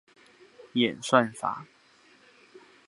[0.73, 1.67] 演算法